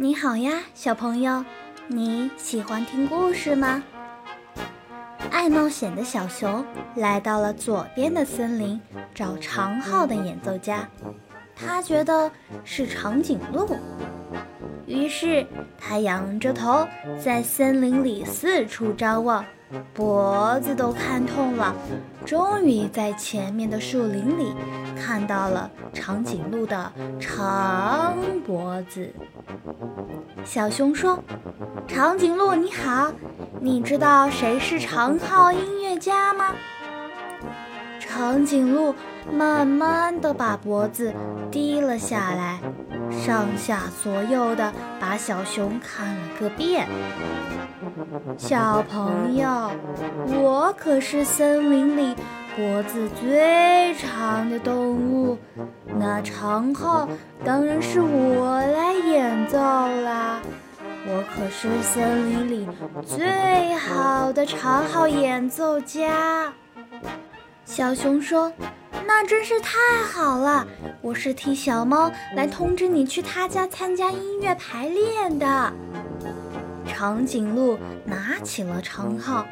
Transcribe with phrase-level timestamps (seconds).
[0.00, 1.44] 你好呀，小朋友，
[1.88, 3.82] 你喜欢听故事吗？
[5.28, 8.80] 爱冒险的小熊来到了左边的森林，
[9.12, 10.88] 找长号的演奏家。
[11.56, 12.30] 他觉得
[12.62, 13.76] 是长颈鹿，
[14.86, 15.44] 于是
[15.76, 16.86] 他仰着头
[17.20, 19.44] 在森林里四处张望，
[19.92, 21.74] 脖子都看痛了。
[22.24, 24.54] 终于在前面的树林里
[24.96, 28.16] 看到了长颈鹿的长
[28.46, 29.12] 脖子。
[30.44, 31.18] 小熊说
[31.86, 33.12] ：“长颈鹿你好，
[33.60, 36.54] 你知道谁是长号音乐家吗？”
[38.08, 38.94] 长颈鹿
[39.30, 41.12] 慢慢地把脖子
[41.50, 42.58] 低了下来，
[43.10, 46.88] 上下左右的把小熊看了个遍。
[48.38, 49.70] 小朋友，
[50.42, 52.16] 我可是森林里
[52.56, 55.36] 脖子最长的动物，
[55.98, 57.06] 那长号
[57.44, 60.40] 当然是我来演奏啦。
[61.06, 62.68] 我可是森林里
[63.06, 66.52] 最好的长号演奏家。
[67.78, 68.52] 小熊说
[69.06, 70.66] ：“那真是太好了！
[71.00, 75.72] 我是替小猫来通知你去他家参加音乐排练的。”
[76.84, 79.46] 长颈鹿拿起了长号，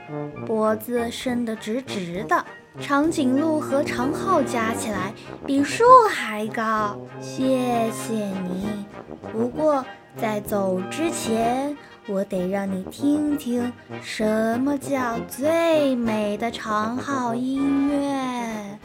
[0.44, 2.44] 脖子伸得直直的。
[2.80, 5.14] 长颈鹿和长号加起来
[5.46, 6.98] 比树还高。
[7.20, 8.84] 谢谢你，
[9.30, 9.86] 不过
[10.20, 11.76] 在走之前。
[12.08, 18.78] 我得让你听听什么叫最美的长号音乐。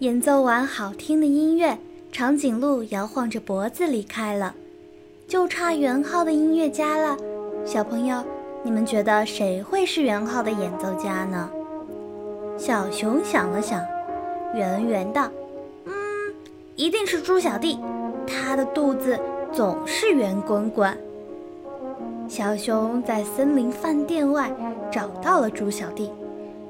[0.00, 1.78] 演奏完好听的音乐，
[2.12, 4.54] 长颈鹿摇晃着脖子离开了。
[5.26, 7.16] 就差圆号的音乐家了，
[7.64, 8.22] 小朋友，
[8.62, 11.48] 你们觉得谁会是圆号的演奏家呢？
[12.58, 13.82] 小熊想了想，
[14.54, 15.32] 圆圆的，
[15.86, 15.92] 嗯，
[16.76, 17.78] 一定是猪小弟，
[18.26, 19.18] 他的肚子
[19.50, 20.96] 总是圆滚滚。
[22.28, 24.50] 小熊在森林饭店外
[24.92, 26.10] 找到了猪小弟，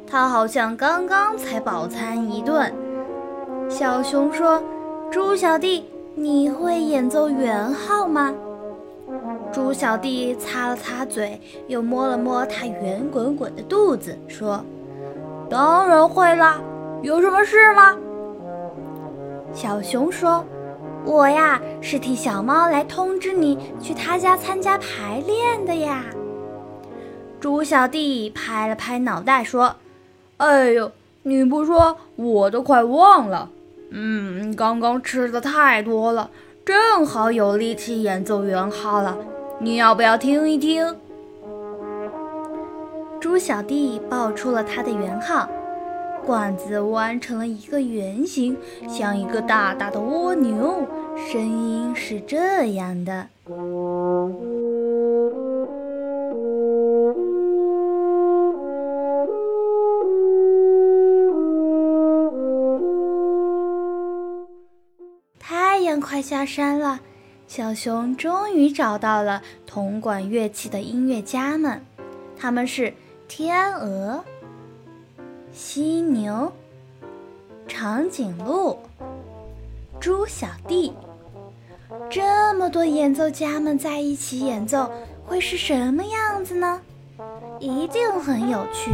[0.06, 2.72] 他好像刚刚才饱餐一顿。
[3.68, 4.62] 小熊说
[5.10, 5.84] ：“猪小弟。”
[6.16, 8.32] 你会演奏圆号吗？
[9.52, 14.64] 猪小弟擦了擦嘴，又摸了摸他圆滚滚的肚子，说
[15.50, 16.60] ：“当然会啦，
[17.02, 17.96] 有什么事吗？”
[19.52, 20.44] 小熊说
[21.04, 26.04] ：“我呀，是替小猫来通知你去他家参加排练的呀。”
[27.40, 29.74] 猪小弟拍了拍脑袋，说
[30.38, 30.90] ：“哎呦，
[31.24, 33.50] 你不说我都快忘了。”
[33.96, 36.28] 嗯，刚刚吃的太多了，
[36.64, 39.16] 正好有力气演奏圆号了。
[39.60, 40.96] 你要不要听一听？
[43.20, 45.48] 猪小弟报出了他的圆号，
[46.26, 48.56] 管子弯成了一个圆形，
[48.88, 50.84] 像一个大大的蜗牛。
[51.30, 53.28] 声音是这样的。
[66.04, 67.00] 快下山了，
[67.48, 71.82] 小熊终于找到了铜管乐器的音乐家们，
[72.38, 72.92] 他们是
[73.26, 74.22] 天鹅、
[75.50, 76.52] 犀牛、
[77.66, 78.78] 长颈鹿、
[79.98, 80.92] 猪小弟。
[82.10, 84.90] 这么多演奏家们在一起演奏，
[85.24, 86.82] 会是什么样子呢？
[87.58, 88.90] 一定很有趣。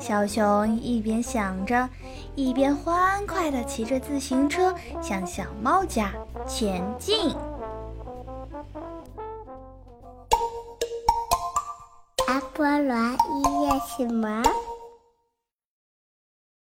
[0.00, 1.88] 小熊一边想着，
[2.34, 6.10] 一边欢快地骑着自行车向小猫家
[6.48, 7.36] 前进。
[12.26, 14.42] 阿波罗音乐什么？